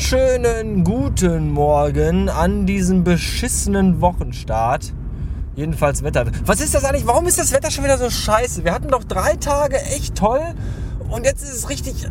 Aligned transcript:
wunderschönen 0.00 0.82
guten 0.82 1.50
Morgen 1.50 2.30
an 2.30 2.64
diesem 2.64 3.04
beschissenen 3.04 4.00
Wochenstart. 4.00 4.94
Jedenfalls 5.56 6.02
Wetter. 6.02 6.24
Was 6.46 6.62
ist 6.62 6.74
das 6.74 6.84
eigentlich? 6.84 7.06
Warum 7.06 7.26
ist 7.26 7.38
das 7.38 7.52
Wetter 7.52 7.70
schon 7.70 7.84
wieder 7.84 7.98
so 7.98 8.08
scheiße? 8.08 8.64
Wir 8.64 8.72
hatten 8.72 8.88
doch 8.88 9.04
drei 9.04 9.36
Tage 9.36 9.76
echt 9.76 10.14
toll 10.14 10.40
und 11.10 11.26
jetzt 11.26 11.42
ist 11.42 11.52
es 11.52 11.68
richtig 11.68 12.08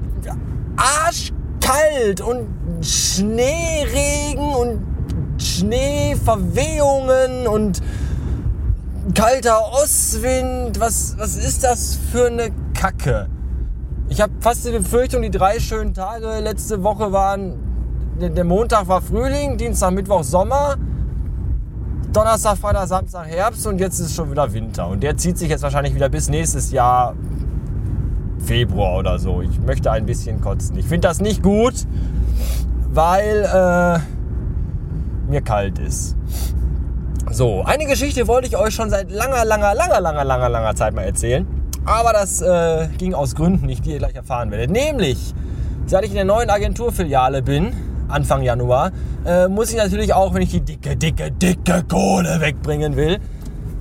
arschkalt 0.78 2.22
und 2.22 2.86
Schneeregen 2.86 4.38
und 4.38 5.42
Schneeverwehungen 5.42 7.48
und 7.48 7.82
kalter 9.16 9.74
Ostwind. 9.74 10.80
Was, 10.80 11.16
was 11.18 11.38
ist 11.38 11.64
das 11.64 11.98
für 12.12 12.28
eine 12.28 12.52
Kacke? 12.76 13.30
Ich 14.10 14.22
habe 14.22 14.34
fast 14.42 14.68
die 14.68 14.72
Befürchtung, 14.72 15.24
die 15.24 15.32
drei 15.32 15.60
schönen 15.60 15.96
Tage 15.96 16.40
letzte 16.40 16.84
Woche 16.84 17.12
waren, 17.12 17.69
der 18.20 18.44
Montag 18.44 18.88
war 18.88 19.02
Frühling, 19.02 19.58
Dienstag, 19.58 19.92
Mittwoch 19.92 20.24
Sommer, 20.24 20.76
Donnerstag, 22.12 22.58
Freitag, 22.58 22.88
Samstag 22.88 23.28
Herbst 23.28 23.66
und 23.66 23.80
jetzt 23.80 24.00
ist 24.00 24.14
schon 24.14 24.30
wieder 24.30 24.52
Winter. 24.52 24.88
Und 24.88 25.02
der 25.02 25.16
zieht 25.16 25.38
sich 25.38 25.50
jetzt 25.50 25.64
wahrscheinlich 25.64 25.96
wieder 25.96 26.10
bis 26.10 26.28
nächstes 26.28 26.72
Jahr 26.72 27.16
Februar 28.40 28.98
oder 28.98 29.20
so. 29.20 29.42
Ich 29.42 29.60
möchte 29.62 29.92
ein 29.92 30.06
bisschen 30.06 30.42
kotzen. 30.42 30.78
Ich 30.78 30.86
finde 30.86 31.08
das 31.08 31.22
nicht 31.22 31.42
gut, 31.42 31.76
weil 32.90 33.46
äh, 33.46 34.00
mir 35.30 35.42
kalt 35.42 35.80
ist. 35.80 36.18
So, 37.32 37.64
eine 37.64 37.86
Geschichte 37.86 38.28
wollte 38.28 38.48
ich 38.48 38.58
euch 38.58 38.74
schon 38.74 38.90
seit 38.90 39.12
langer, 39.12 39.46
langer, 39.46 39.76
langer, 39.76 40.02
langer, 40.02 40.26
langer, 40.26 40.50
langer 40.50 40.76
Zeit 40.76 40.94
mal 40.94 41.04
erzählen. 41.04 41.48
Aber 41.86 42.12
das 42.12 42.42
äh, 42.42 42.88
ging 42.98 43.14
aus 43.14 43.36
Gründen 43.36 43.66
nicht, 43.66 43.86
die 43.86 43.92
ihr 43.92 44.00
gleich 44.00 44.16
erfahren 44.16 44.52
werdet. 44.52 44.72
Nämlich, 44.72 45.34
seit 45.86 46.04
ich 46.04 46.10
in 46.10 46.16
der 46.16 46.26
neuen 46.26 46.50
Agenturfiliale 46.50 47.42
bin, 47.42 47.74
Anfang 48.10 48.42
Januar, 48.42 48.92
äh, 49.26 49.48
muss 49.48 49.70
ich 49.72 49.78
natürlich 49.78 50.14
auch, 50.14 50.34
wenn 50.34 50.42
ich 50.42 50.52
die 50.52 50.62
dicke, 50.62 50.96
dicke, 50.96 51.32
dicke 51.32 51.84
Kohle 51.88 52.42
wegbringen 52.42 52.96
will, 52.96 53.20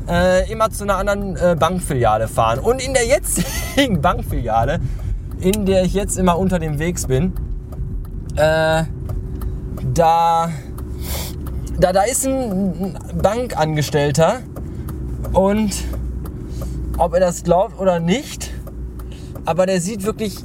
äh, 0.08 0.50
immer 0.50 0.70
zu 0.70 0.84
einer 0.84 0.96
anderen 0.96 1.36
äh, 1.36 1.56
Bankfiliale 1.58 2.28
fahren. 2.28 2.58
Und 2.58 2.84
in 2.84 2.94
der 2.94 3.06
jetzigen 3.06 4.00
Bankfiliale, 4.02 4.80
in 5.40 5.66
der 5.66 5.84
ich 5.84 5.94
jetzt 5.94 6.18
immer 6.18 6.38
unter 6.38 6.58
dem 6.58 6.78
Wegs 6.78 7.06
bin, 7.06 7.32
äh, 8.36 8.84
da, 9.94 10.50
da, 11.78 11.92
da 11.92 12.02
ist 12.02 12.26
ein 12.26 12.98
Bankangestellter 13.20 14.40
und 15.32 15.72
ob 16.98 17.14
er 17.14 17.20
das 17.20 17.44
glaubt 17.44 17.78
oder 17.80 18.00
nicht, 18.00 18.52
aber 19.44 19.66
der 19.66 19.80
sieht 19.80 20.04
wirklich 20.04 20.44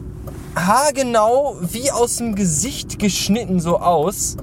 haargenau 0.55 1.57
wie 1.61 1.91
aus 1.91 2.17
dem 2.17 2.35
Gesicht 2.35 2.99
geschnitten 2.99 3.59
so 3.59 3.79
aus, 3.79 4.37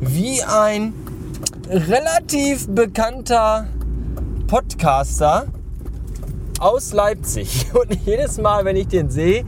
wie 0.00 0.42
ein 0.42 0.94
relativ 1.68 2.68
bekannter 2.68 3.68
Podcaster 4.46 5.46
aus 6.58 6.92
Leipzig. 6.92 7.66
Und 7.74 7.98
jedes 8.04 8.38
Mal, 8.38 8.64
wenn 8.64 8.76
ich 8.76 8.88
den 8.88 9.10
sehe, 9.10 9.44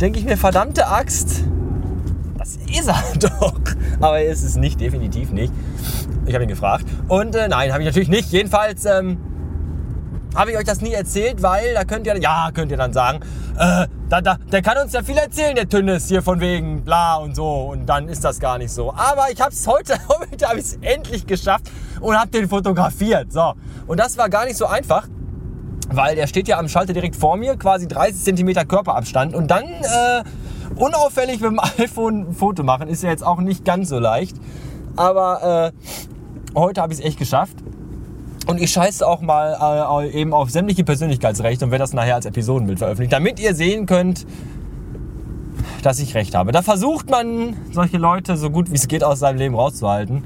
denke 0.00 0.18
ich 0.18 0.24
mir, 0.24 0.36
verdammte 0.36 0.86
Axt, 0.88 1.44
das 2.38 2.56
ist 2.56 2.88
er 2.88 3.02
doch. 3.40 3.60
Aber 4.00 4.20
er 4.20 4.30
ist 4.30 4.42
es 4.42 4.56
nicht, 4.56 4.80
definitiv 4.80 5.30
nicht. 5.30 5.52
Ich 6.26 6.34
habe 6.34 6.44
ihn 6.44 6.48
gefragt. 6.48 6.86
Und 7.08 7.34
äh, 7.34 7.48
nein, 7.48 7.72
habe 7.72 7.82
ich 7.82 7.86
natürlich 7.86 8.08
nicht. 8.08 8.30
Jedenfalls 8.32 8.84
ähm, 8.84 9.18
habe 10.34 10.50
ich 10.50 10.56
euch 10.56 10.64
das 10.64 10.80
nie 10.80 10.92
erzählt, 10.92 11.42
weil 11.42 11.74
da 11.74 11.84
könnt 11.84 12.06
ihr, 12.06 12.16
ja, 12.18 12.50
könnt 12.52 12.70
ihr 12.70 12.76
dann 12.76 12.92
sagen, 12.92 13.20
äh, 13.58 13.86
da, 14.08 14.20
da, 14.20 14.36
der 14.50 14.62
kann 14.62 14.76
uns 14.78 14.92
ja 14.92 15.02
viel 15.02 15.16
erzählen, 15.16 15.54
der 15.54 15.68
Tünnes 15.68 16.08
hier 16.08 16.22
von 16.22 16.40
wegen 16.40 16.84
bla 16.84 17.16
und 17.16 17.36
so 17.36 17.46
und 17.70 17.86
dann 17.86 18.08
ist 18.08 18.24
das 18.24 18.40
gar 18.40 18.58
nicht 18.58 18.72
so. 18.72 18.92
Aber 18.92 19.30
ich 19.30 19.40
habe 19.40 19.52
es 19.52 19.66
heute, 19.66 19.94
heute 20.08 20.48
habe 20.48 20.58
ich 20.58 20.64
es 20.64 20.78
endlich 20.80 21.26
geschafft 21.26 21.70
und 22.00 22.18
habe 22.18 22.30
den 22.30 22.48
fotografiert. 22.48 23.32
So 23.32 23.54
und 23.86 24.00
das 24.00 24.18
war 24.18 24.28
gar 24.28 24.44
nicht 24.44 24.56
so 24.56 24.66
einfach, 24.66 25.08
weil 25.90 26.16
der 26.16 26.26
steht 26.26 26.48
ja 26.48 26.58
am 26.58 26.68
Schalter 26.68 26.92
direkt 26.92 27.16
vor 27.16 27.36
mir, 27.36 27.56
quasi 27.56 27.86
30 27.86 28.36
cm 28.36 28.66
Körperabstand 28.66 29.34
und 29.34 29.50
dann 29.50 29.64
äh, 29.64 30.24
unauffällig 30.76 31.40
mit 31.40 31.50
dem 31.50 31.60
iPhone 31.78 32.28
ein 32.28 32.34
Foto 32.34 32.62
machen 32.62 32.88
ist 32.88 33.02
ja 33.02 33.10
jetzt 33.10 33.24
auch 33.24 33.40
nicht 33.40 33.64
ganz 33.64 33.88
so 33.88 33.98
leicht. 33.98 34.36
Aber 34.96 35.72
äh, 35.74 36.58
heute 36.58 36.80
habe 36.80 36.92
ich 36.92 37.00
es 37.00 37.04
echt 37.04 37.18
geschafft. 37.18 37.56
Und 38.46 38.60
ich 38.60 38.70
scheiße 38.72 39.06
auch 39.06 39.20
mal 39.20 40.02
äh, 40.02 40.10
eben 40.10 40.34
auf 40.34 40.50
sämtliche 40.50 40.84
Persönlichkeitsrechte 40.84 41.64
und 41.64 41.70
werde 41.70 41.82
das 41.82 41.92
nachher 41.92 42.16
als 42.16 42.26
Episodenbild 42.26 42.78
veröffentlichen, 42.78 43.10
damit 43.10 43.40
ihr 43.40 43.54
sehen 43.54 43.86
könnt, 43.86 44.26
dass 45.82 45.98
ich 45.98 46.14
recht 46.14 46.34
habe. 46.34 46.52
Da 46.52 46.62
versucht 46.62 47.10
man, 47.10 47.56
solche 47.72 47.96
Leute 47.96 48.36
so 48.36 48.50
gut 48.50 48.70
wie 48.70 48.74
es 48.74 48.86
geht 48.88 49.02
aus 49.02 49.20
seinem 49.20 49.38
Leben 49.38 49.54
rauszuhalten. 49.54 50.24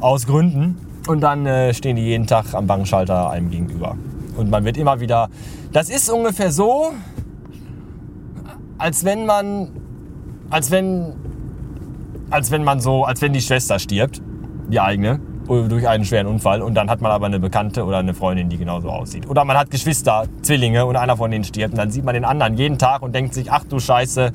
Aus 0.00 0.26
Gründen. 0.26 0.78
Und 1.06 1.20
dann 1.20 1.46
äh, 1.46 1.74
stehen 1.74 1.96
die 1.96 2.02
jeden 2.02 2.26
Tag 2.26 2.54
am 2.54 2.66
Bankschalter 2.66 3.30
einem 3.30 3.50
gegenüber. 3.50 3.96
Und 4.36 4.50
man 4.50 4.64
wird 4.64 4.76
immer 4.76 5.00
wieder. 5.00 5.28
Das 5.72 5.90
ist 5.90 6.10
ungefähr 6.10 6.52
so, 6.52 6.92
als 8.78 9.04
wenn 9.04 9.26
man. 9.26 9.70
Als 10.48 10.70
wenn. 10.70 11.12
Als 12.30 12.50
wenn 12.50 12.64
man 12.64 12.80
so. 12.80 13.04
Als 13.04 13.20
wenn 13.20 13.32
die 13.32 13.40
Schwester 13.40 13.78
stirbt. 13.78 14.22
Die 14.70 14.80
eigene 14.80 15.20
durch 15.46 15.88
einen 15.88 16.04
schweren 16.04 16.26
Unfall 16.26 16.62
und 16.62 16.74
dann 16.74 16.88
hat 16.88 17.00
man 17.00 17.10
aber 17.10 17.26
eine 17.26 17.40
Bekannte 17.40 17.84
oder 17.84 17.98
eine 17.98 18.14
Freundin, 18.14 18.48
die 18.48 18.58
genauso 18.58 18.88
aussieht. 18.88 19.28
Oder 19.28 19.44
man 19.44 19.56
hat 19.56 19.70
Geschwister, 19.70 20.24
Zwillinge 20.42 20.86
und 20.86 20.96
einer 20.96 21.16
von 21.16 21.30
denen 21.30 21.44
stirbt 21.44 21.72
und 21.72 21.78
dann 21.78 21.90
sieht 21.90 22.04
man 22.04 22.14
den 22.14 22.24
anderen 22.24 22.56
jeden 22.56 22.78
Tag 22.78 23.02
und 23.02 23.14
denkt 23.14 23.34
sich, 23.34 23.50
ach 23.50 23.64
du 23.64 23.78
Scheiße, 23.78 24.32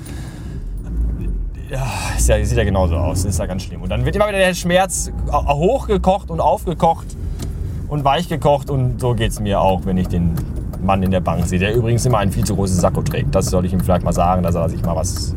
ja, 1.70 1.86
ja, 2.28 2.46
sieht 2.46 2.58
ja 2.58 2.64
genauso 2.64 2.96
aus, 2.96 3.26
ist 3.26 3.40
ja 3.40 3.46
ganz 3.46 3.64
schlimm. 3.64 3.82
Und 3.82 3.90
dann 3.90 4.06
wird 4.06 4.16
immer 4.16 4.28
wieder 4.28 4.38
der 4.38 4.54
Schmerz 4.54 5.12
hochgekocht 5.32 6.30
und 6.30 6.40
aufgekocht 6.40 7.18
und 7.88 8.04
weichgekocht 8.04 8.70
und 8.70 9.00
so 9.00 9.14
geht 9.14 9.32
es 9.32 9.40
mir 9.40 9.60
auch, 9.62 9.86
wenn 9.86 9.98
ich 9.98 10.08
den 10.08 10.34
Mann 10.82 11.04
in 11.04 11.12
der 11.12 11.22
Bank 11.22 11.46
sehe, 11.46 11.60
der 11.60 11.74
übrigens 11.74 12.06
immer 12.06 12.20
ein 12.20 12.32
viel 12.32 12.46
zu 12.46 12.56
großes 12.56 12.78
Sakko 12.78 13.02
trägt. 13.02 13.34
Das 13.34 13.48
soll 13.48 13.66
ich 13.66 13.74
ihm 13.74 13.80
vielleicht 13.80 14.04
mal 14.04 14.14
sagen, 14.14 14.44
dass 14.44 14.56
er 14.56 14.70
sich 14.70 14.84
mal 14.84 14.96
was 14.96 15.36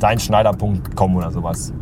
deinschneider.com 0.00 1.16
oder 1.16 1.30
sowas 1.30 1.72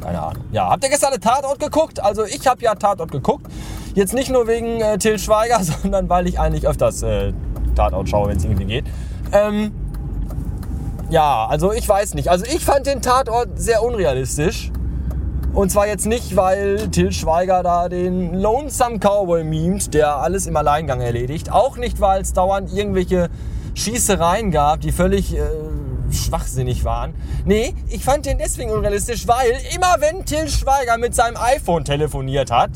keine 0.00 0.22
Ahnung. 0.22 0.44
Ja, 0.52 0.68
habt 0.68 0.84
ihr 0.84 0.90
gestern 0.90 1.10
eine 1.10 1.20
Tatort 1.20 1.58
geguckt? 1.58 2.00
Also 2.00 2.24
ich 2.24 2.46
habe 2.46 2.62
ja 2.62 2.74
Tatort 2.74 3.10
geguckt. 3.10 3.46
Jetzt 3.94 4.14
nicht 4.14 4.30
nur 4.30 4.46
wegen 4.46 4.80
äh, 4.80 4.98
Till 4.98 5.18
Schweiger, 5.18 5.62
sondern 5.82 6.08
weil 6.08 6.26
ich 6.26 6.38
eigentlich 6.38 6.66
öfters 6.66 7.02
äh, 7.02 7.32
Tatort 7.74 8.08
schaue, 8.08 8.28
wenn 8.28 8.36
es 8.36 8.44
irgendwie 8.44 8.66
geht. 8.66 8.84
Ähm, 9.32 9.72
ja, 11.10 11.46
also 11.46 11.72
ich 11.72 11.88
weiß 11.88 12.14
nicht. 12.14 12.30
Also 12.30 12.44
ich 12.46 12.64
fand 12.64 12.86
den 12.86 13.02
Tatort 13.02 13.48
sehr 13.56 13.82
unrealistisch. 13.82 14.70
Und 15.52 15.70
zwar 15.70 15.86
jetzt 15.86 16.04
nicht, 16.04 16.36
weil 16.36 16.88
Till 16.90 17.12
Schweiger 17.12 17.62
da 17.62 17.88
den 17.88 18.34
Lonesome 18.34 18.98
Cowboy 18.98 19.42
memt, 19.42 19.94
der 19.94 20.16
alles 20.16 20.46
im 20.46 20.56
Alleingang 20.56 21.00
erledigt. 21.00 21.50
Auch 21.50 21.78
nicht, 21.78 22.00
weil 22.00 22.20
es 22.20 22.34
dauernd 22.34 22.72
irgendwelche 22.72 23.30
Schießereien 23.74 24.50
gab, 24.50 24.80
die 24.80 24.92
völlig... 24.92 25.34
Äh, 25.36 25.40
schwachsinnig 26.10 26.84
waren. 26.84 27.14
Nee, 27.44 27.74
ich 27.88 28.04
fand 28.04 28.26
den 28.26 28.38
deswegen 28.38 28.70
unrealistisch, 28.70 29.26
weil 29.26 29.52
immer 29.74 29.96
wenn 30.00 30.24
Till 30.24 30.48
Schweiger 30.48 30.98
mit 30.98 31.14
seinem 31.14 31.36
iPhone 31.36 31.84
telefoniert 31.84 32.50
hat, 32.50 32.70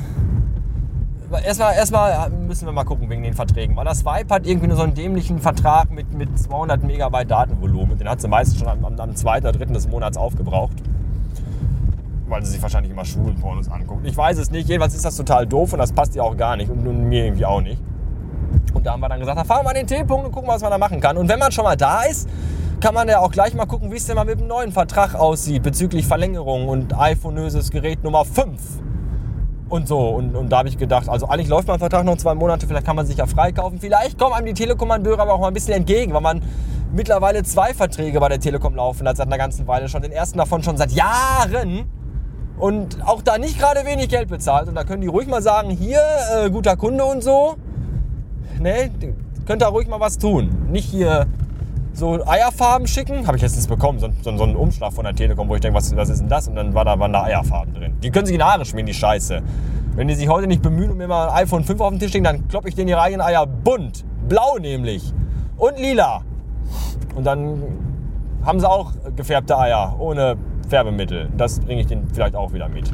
erstmal, 1.43 1.73
erstmal 1.73 2.29
müssen 2.29 2.67
wir 2.67 2.71
mal 2.71 2.85
gucken 2.85 3.09
wegen 3.09 3.23
den 3.23 3.33
Verträgen, 3.33 3.75
weil 3.75 3.85
das 3.85 4.05
Vibe 4.05 4.33
hat 4.33 4.45
irgendwie 4.45 4.67
nur 4.67 4.77
so 4.77 4.83
einen 4.83 4.93
dämlichen 4.93 5.39
Vertrag 5.39 5.91
mit, 5.91 6.13
mit 6.13 6.39
200 6.39 6.83
Megabyte 6.83 7.29
Datenvolumen. 7.29 7.97
Den 7.97 8.07
hat 8.07 8.21
sie 8.21 8.29
meistens 8.29 8.59
schon 8.59 8.69
am, 8.69 8.85
am 8.85 9.15
zweiten 9.15 9.47
oder 9.47 9.57
dritten 9.57 9.73
des 9.73 9.89
Monats 9.89 10.15
aufgebraucht. 10.15 10.77
Weil 12.31 12.45
sie 12.45 12.51
sich 12.53 12.61
wahrscheinlich 12.61 12.93
immer 12.93 13.03
Schwulenpornos 13.03 13.69
anguckt. 13.69 14.07
Ich 14.07 14.15
weiß 14.15 14.37
es 14.37 14.51
nicht. 14.51 14.69
Jedenfalls 14.69 14.95
ist 14.95 15.03
das 15.03 15.17
total 15.17 15.45
doof 15.45 15.73
und 15.73 15.79
das 15.79 15.91
passt 15.91 16.15
ihr 16.15 16.23
auch 16.23 16.37
gar 16.37 16.55
nicht 16.55 16.71
und, 16.71 16.87
und 16.87 17.03
mir 17.09 17.25
irgendwie 17.25 17.45
auch 17.45 17.59
nicht. 17.59 17.83
Und 18.73 18.85
da 18.85 18.93
haben 18.93 19.01
wir 19.01 19.09
dann 19.09 19.19
gesagt, 19.19 19.37
da 19.37 19.43
fahren 19.43 19.65
wir 19.65 19.69
an 19.71 19.75
den 19.75 19.85
T-Punkt 19.85 20.27
und 20.27 20.31
gucken, 20.31 20.47
was 20.47 20.61
man 20.61 20.71
da 20.71 20.77
machen 20.77 21.01
kann. 21.01 21.17
Und 21.17 21.27
wenn 21.27 21.39
man 21.39 21.51
schon 21.51 21.65
mal 21.65 21.75
da 21.75 22.03
ist, 22.03 22.29
kann 22.79 22.93
man 22.93 23.09
ja 23.09 23.19
auch 23.19 23.33
gleich 23.33 23.53
mal 23.53 23.65
gucken, 23.65 23.91
wie 23.91 23.97
es 23.97 24.05
denn 24.05 24.15
mal 24.15 24.23
mit 24.23 24.39
dem 24.39 24.47
neuen 24.47 24.71
Vertrag 24.71 25.13
aussieht 25.13 25.61
bezüglich 25.61 26.07
Verlängerung 26.07 26.69
und 26.69 26.97
iPhone-öses 26.97 27.69
Gerät 27.69 28.01
Nummer 28.01 28.23
5 28.23 28.61
und 29.67 29.89
so. 29.89 29.99
Und, 29.99 30.33
und 30.33 30.49
da 30.53 30.59
habe 30.59 30.69
ich 30.69 30.77
gedacht, 30.77 31.09
also 31.09 31.27
eigentlich 31.27 31.49
läuft 31.49 31.67
mein 31.67 31.79
Vertrag 31.79 32.05
noch 32.05 32.15
zwei 32.15 32.33
Monate, 32.33 32.65
vielleicht 32.65 32.85
kann 32.85 32.95
man 32.95 33.05
sich 33.05 33.17
ja 33.17 33.25
freikaufen. 33.25 33.81
Vielleicht 33.81 34.17
kommen 34.17 34.35
einem 34.35 34.45
die 34.45 34.53
Telekommandeure 34.53 35.21
aber 35.21 35.33
auch 35.33 35.41
mal 35.41 35.49
ein 35.49 35.53
bisschen 35.53 35.73
entgegen, 35.73 36.13
weil 36.13 36.21
man 36.21 36.41
mittlerweile 36.93 37.43
zwei 37.43 37.73
Verträge 37.73 38.21
bei 38.21 38.29
der 38.29 38.39
Telekom 38.39 38.73
laufen 38.73 39.05
hat 39.05 39.17
seit 39.17 39.27
einer 39.27 39.37
ganzen 39.37 39.67
Weile 39.67 39.89
schon. 39.89 40.01
Den 40.01 40.13
ersten 40.13 40.37
davon 40.37 40.63
schon 40.63 40.77
seit 40.77 40.93
Jahren. 40.93 42.00
Und 42.61 42.99
auch 43.07 43.23
da 43.23 43.39
nicht 43.39 43.57
gerade 43.57 43.87
wenig 43.87 44.07
Geld 44.07 44.29
bezahlt. 44.29 44.67
Und 44.69 44.75
da 44.75 44.83
können 44.83 45.01
die 45.01 45.07
ruhig 45.07 45.27
mal 45.27 45.41
sagen, 45.41 45.71
hier, 45.71 45.99
äh, 46.35 46.47
guter 46.51 46.77
Kunde 46.77 47.03
und 47.03 47.23
so. 47.23 47.55
Ne, 48.59 48.91
könnt 49.47 49.63
ihr 49.63 49.67
ruhig 49.67 49.87
mal 49.87 49.99
was 49.99 50.19
tun. 50.19 50.67
Nicht 50.69 50.87
hier 50.87 51.25
so 51.91 52.23
Eierfarben 52.23 52.87
schicken. 52.87 53.25
Habe 53.25 53.37
ich 53.37 53.41
letztens 53.41 53.65
bekommen, 53.65 53.97
so, 53.97 54.09
so, 54.21 54.37
so 54.37 54.43
einen 54.43 54.55
Umschlag 54.55 54.93
von 54.93 55.05
der 55.05 55.15
Telekom, 55.15 55.49
wo 55.49 55.55
ich 55.55 55.61
denke, 55.61 55.75
was, 55.75 55.95
was 55.95 56.09
ist 56.09 56.21
denn 56.21 56.29
das? 56.29 56.47
Und 56.49 56.55
dann 56.55 56.75
war 56.75 56.85
da, 56.85 56.99
waren 56.99 57.11
da 57.11 57.23
Eierfarben 57.23 57.73
drin. 57.73 57.97
Die 58.03 58.11
können 58.11 58.27
sich 58.27 58.35
in 58.35 58.43
Haare 58.43 58.63
schmieren, 58.63 58.85
die 58.85 58.93
Scheiße. 58.93 59.41
Wenn 59.95 60.07
die 60.07 60.13
sich 60.13 60.29
heute 60.29 60.45
nicht 60.45 60.61
bemühen 60.61 60.91
und 60.91 60.97
mir 60.97 61.07
mal 61.07 61.29
ein 61.29 61.43
iPhone 61.43 61.63
5 61.63 61.81
auf 61.81 61.89
den 61.89 61.99
Tisch 61.99 62.13
legen, 62.13 62.25
dann 62.25 62.47
kloppe 62.47 62.69
ich 62.69 62.75
denen 62.75 62.89
ihre 62.89 63.01
eigenen 63.01 63.21
Eier 63.25 63.47
bunt. 63.47 64.05
Blau 64.29 64.59
nämlich. 64.59 65.11
Und 65.57 65.79
lila. 65.79 66.21
Und 67.15 67.23
dann 67.23 67.63
haben 68.45 68.59
sie 68.59 68.69
auch 68.69 68.91
gefärbte 69.15 69.57
Eier 69.57 69.95
ohne 69.97 70.37
Färbemittel. 70.71 71.29
Das 71.35 71.59
bringe 71.59 71.81
ich 71.81 71.87
denen 71.87 72.07
vielleicht 72.13 72.35
auch 72.35 72.53
wieder 72.53 72.69
mit. 72.69 72.89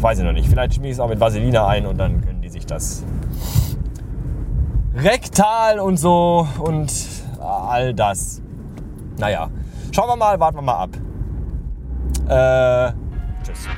Weiß 0.00 0.18
ich 0.18 0.24
noch 0.24 0.32
nicht. 0.32 0.48
Vielleicht 0.48 0.74
schmiege 0.74 0.88
ich 0.88 0.94
es 0.94 1.00
auch 1.00 1.08
mit 1.08 1.20
Vaseline 1.20 1.64
ein 1.66 1.86
und 1.86 1.98
dann 1.98 2.22
können 2.22 2.40
die 2.40 2.48
sich 2.48 2.64
das 2.64 3.04
rektal 4.94 5.78
und 5.78 5.98
so 5.98 6.48
und 6.58 6.90
all 7.38 7.92
das. 7.92 8.40
Naja, 9.18 9.50
schauen 9.92 10.08
wir 10.08 10.16
mal, 10.16 10.40
warten 10.40 10.56
wir 10.56 10.62
mal 10.62 10.88
ab. 10.88 10.90
Äh, 12.28 12.92
tschüss. 13.44 13.68